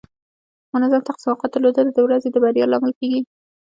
منظم 0.73 1.01
تقسیم 1.09 1.29
اوقات 1.31 1.51
درلودل 1.53 1.87
د 1.93 1.97
ورځې 2.05 2.29
د 2.31 2.35
بریا 2.43 2.65
لامل 2.71 2.91
کیږي. 2.99 3.21